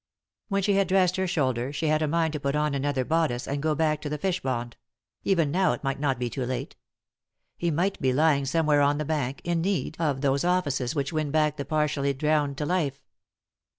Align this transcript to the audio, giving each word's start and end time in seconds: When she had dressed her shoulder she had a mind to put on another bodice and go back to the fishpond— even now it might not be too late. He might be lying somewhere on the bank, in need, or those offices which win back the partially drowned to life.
When 0.47 0.63
she 0.63 0.73
had 0.73 0.87
dressed 0.87 1.17
her 1.17 1.27
shoulder 1.27 1.71
she 1.71 1.85
had 1.85 2.01
a 2.01 2.07
mind 2.07 2.33
to 2.33 2.39
put 2.39 2.55
on 2.55 2.73
another 2.73 3.05
bodice 3.05 3.47
and 3.47 3.61
go 3.61 3.75
back 3.75 4.01
to 4.01 4.09
the 4.09 4.17
fishpond— 4.17 4.73
even 5.31 5.51
now 5.51 5.73
it 5.73 5.83
might 5.83 5.99
not 5.99 6.17
be 6.17 6.27
too 6.27 6.43
late. 6.43 6.75
He 7.55 7.69
might 7.69 8.01
be 8.01 8.11
lying 8.11 8.45
somewhere 8.45 8.81
on 8.81 8.97
the 8.97 9.05
bank, 9.05 9.41
in 9.43 9.61
need, 9.61 9.97
or 9.99 10.15
those 10.15 10.43
offices 10.43 10.95
which 10.95 11.13
win 11.13 11.29
back 11.29 11.55
the 11.55 11.65
partially 11.65 12.15
drowned 12.15 12.57
to 12.57 12.65
life. 12.65 13.03